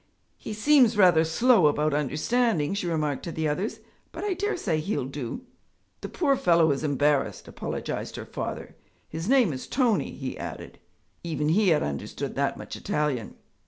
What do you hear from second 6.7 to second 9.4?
is embarrassed,' apologized her father. 'His